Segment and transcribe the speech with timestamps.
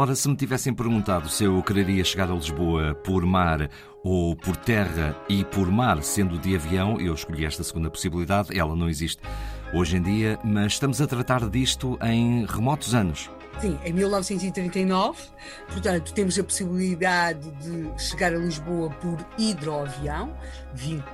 [0.00, 3.68] Ora, se me tivessem perguntado se eu quereria chegar a Lisboa por mar
[4.02, 8.58] ou por terra e por mar, sendo de avião, eu escolhi esta segunda possibilidade.
[8.58, 9.20] Ela não existe
[9.74, 13.30] hoje em dia, mas estamos a tratar disto em remotos anos.
[13.60, 15.18] Sim, em 1939,
[15.68, 20.34] portanto, temos a possibilidade de chegar a Lisboa por hidroavião,
[20.72, 21.04] vindo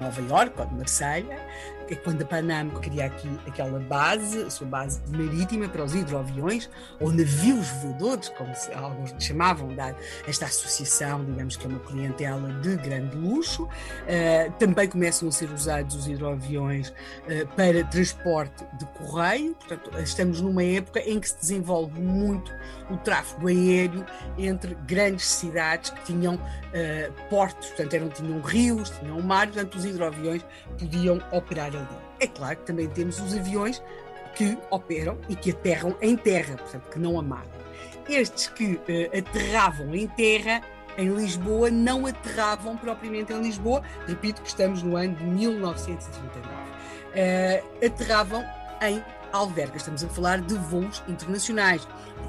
[0.00, 1.38] Nova Iorque ou de Marselha,
[1.92, 7.12] é quando a Panam cria aqui aquela base, sua base marítima para os hidroaviões, ou
[7.12, 9.94] navios voadores, como alguns chamavam, da,
[10.26, 13.64] esta associação, digamos que é uma clientela de grande luxo.
[13.64, 20.40] Uh, também começam a ser usados os hidroaviões uh, para transporte de correio, portanto, estamos
[20.40, 22.52] numa época em que se desenvolve muito
[22.90, 24.04] o tráfego aéreo
[24.38, 29.84] entre grandes cidades que tinham uh, portos, portanto, eram, tinham rios, tinham mar, portanto, os
[29.84, 30.44] hidroaviões
[30.78, 31.86] podiam operar ali.
[32.20, 33.82] É claro que também temos os aviões
[34.34, 37.50] que operam e que aterram em terra, portanto, que não amarram.
[38.08, 40.62] Estes que uh, aterravam em terra,
[40.96, 46.52] em Lisboa, não aterravam propriamente em Lisboa, repito que estamos no ano de 1939.
[46.52, 46.62] Uh,
[47.14, 48.44] eh, aterravam
[48.82, 51.86] em Alverca, estamos a falar de voos internacionais.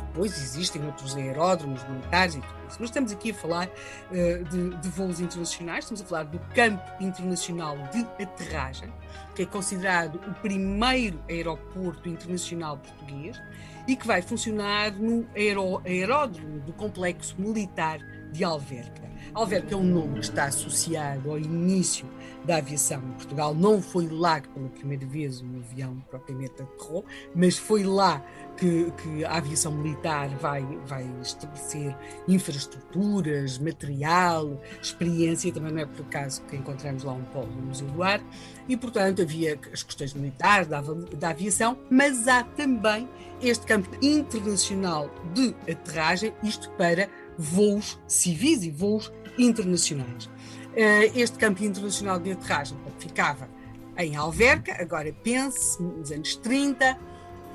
[0.08, 4.70] Depois existem outros aeródromos militares e tudo isso, mas estamos aqui a falar uh, de,
[4.78, 8.94] de voos internacionais, estamos a falar do Campo Internacional de Aterragem,
[9.36, 13.42] que é considerado o primeiro aeroporto internacional português
[13.88, 18.00] e que vai funcionar no aeró aeródromo do Complexo Militar
[18.34, 19.04] de Alverca.
[19.34, 22.06] Alverca é um nome que está associado ao início
[22.44, 23.56] da aviação em Portugal.
[23.56, 28.24] Não foi lá que pela primeira vez um avião propriamente aterrou, mas foi lá
[28.58, 31.96] que, que, a aviação militar vai, vai estabelecer
[32.28, 37.88] infraestruturas, material, experiência, também não é por acaso que encontramos lá um polo no Museu
[37.88, 38.22] do Ar,
[38.68, 43.10] e portanto havia as questões militares, da, da aviação, mas há também
[43.42, 50.30] este campo internacional de aterragem, isto para voos civis e voos internacionais.
[50.76, 53.48] Eh, este campo internacional de aterragem ficava
[53.98, 56.98] em Alverca, agora pense nos anos 30,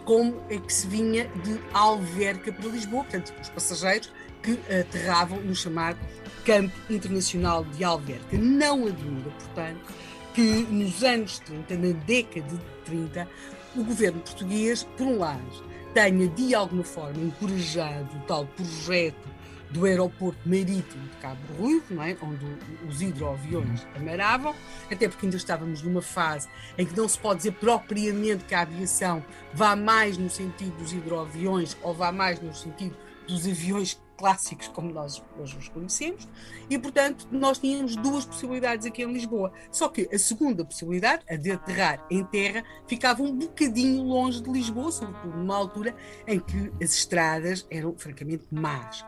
[0.05, 4.13] como é que se vinha de Alverca para Lisboa, portanto, os passageiros
[4.43, 5.99] que aterravam no chamado
[6.45, 8.39] Campo Internacional de Alverca.
[8.39, 9.93] Não admira, portanto,
[10.35, 13.29] que nos anos 30, na década de 30,
[13.77, 19.29] o governo português, por um lado, tenha de alguma forma encorajado o tal projeto
[19.71, 22.17] do aeroporto marítimo de Cabo Ruivo, não é?
[22.23, 22.45] onde
[22.89, 24.55] os hidroaviões amaravam,
[24.91, 28.63] até porque ainda estávamos numa fase em que não se pode dizer propriamente que a
[28.63, 32.97] aviação vá mais no sentido dos hidroaviões ou vá mais no sentido
[33.29, 36.29] dos aviões clássicos como nós hoje os conhecemos,
[36.69, 39.53] e portanto nós tínhamos duas possibilidades aqui em Lisboa.
[39.71, 44.51] Só que a segunda possibilidade, a de aterrar em terra, ficava um bocadinho longe de
[44.51, 45.95] Lisboa, sobretudo numa altura
[46.27, 49.07] em que as estradas eram francamente más.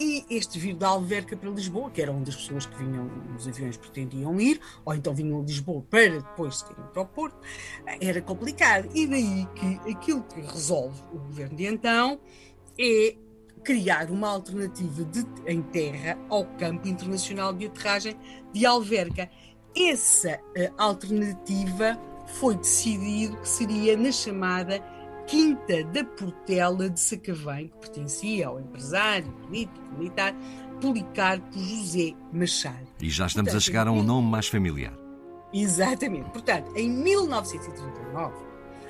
[0.00, 3.48] E este vir da Alverca para Lisboa, que era onde as pessoas que vinham nos
[3.48, 7.36] aviões pretendiam ir, ou então vinham de Lisboa para depois seguirem para o Porto,
[8.00, 8.88] era complicado.
[8.94, 12.20] E daí que aquilo que resolve o governo de então
[12.78, 13.16] é
[13.58, 18.16] criar uma alternativa de, em terra ao campo internacional de aterragem
[18.52, 19.30] de Alverca.
[19.76, 21.98] Essa uh, alternativa
[22.38, 24.80] foi decidido que seria na chamada
[25.26, 30.34] Quinta da Portela de Sacavém, que pertencia ao empresário político militar
[30.80, 32.86] Policarpo José Machado.
[33.00, 34.94] E já estamos Portanto, a chegar a um nome mais familiar.
[35.52, 36.30] Exatamente.
[36.30, 38.34] Portanto, em 1939,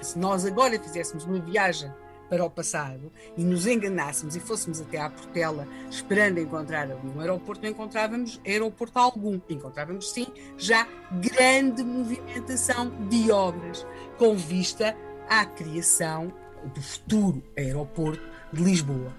[0.01, 1.93] se nós agora fizéssemos uma viagem
[2.29, 7.21] para o passado e nos enganássemos e fôssemos até à Portela esperando encontrar ali um
[7.21, 9.41] aeroporto, não encontrávamos aeroporto algum.
[9.49, 13.87] Encontrávamos, sim, já grande movimentação de obras
[14.17, 14.97] com vista
[15.29, 16.33] à criação
[16.75, 18.23] do futuro aeroporto
[18.53, 19.15] de Lisboa.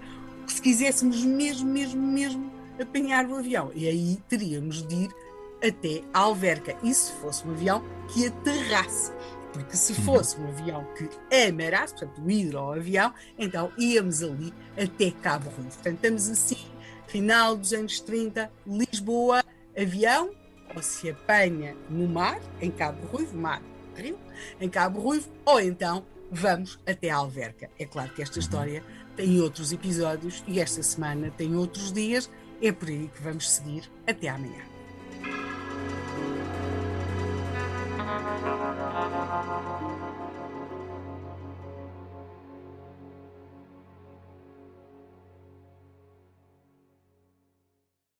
[0.46, 2.50] Se quiséssemos mesmo, mesmo, mesmo
[2.80, 5.10] apanhar o avião, e aí teríamos de ir
[5.62, 6.76] até Alverca.
[6.82, 9.12] E se fosse um avião que aterrasse?
[9.52, 11.08] Porque se fosse um avião que
[11.48, 15.70] amarasse, portanto, o hidroavião, então íamos ali até Cabo Ruivo.
[15.70, 16.58] Portanto, estamos assim,
[17.06, 19.44] final dos anos 30, Lisboa,
[19.76, 20.30] avião,
[20.74, 23.62] ou se apanha no mar, em Cabo Ruivo, mar
[23.96, 24.18] Rio,
[24.60, 27.70] em Cabo Ruivo, ou então vamos até a Alverca.
[27.78, 28.40] É claro que esta uhum.
[28.40, 28.84] história
[29.16, 32.30] tem outros episódios e esta semana tem outros dias.
[32.62, 34.70] É por aí que vamos seguir até amanhã.